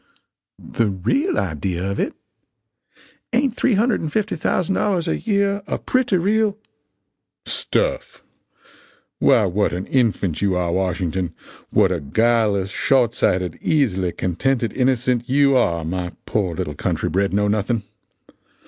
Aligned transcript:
"The 0.57 0.87
real 0.87 1.37
idea 1.37 1.91
of 1.91 1.99
it! 1.99 2.15
Ain't 3.33 3.55
$350,000 3.55 5.07
a 5.07 5.17
year 5.19 5.61
a 5.67 5.77
pretty 5.77 6.17
real" 6.17 6.57
"Stuff! 7.45 8.23
Why 9.19 9.45
what 9.45 9.73
an 9.73 9.85
infant 9.85 10.41
you 10.41 10.55
are, 10.55 10.71
Washington 10.71 11.35
what 11.69 11.91
a 11.91 11.99
guileless, 11.99 12.71
short 12.71 13.13
sighted, 13.13 13.59
easily 13.61 14.11
contented 14.11 14.73
innocent 14.73 15.29
you 15.29 15.55
are, 15.55 15.85
my 15.85 16.13
poor 16.25 16.55
little 16.55 16.73
country 16.73 17.09
bred 17.09 17.31
know 17.31 17.47
nothing! 17.47 17.83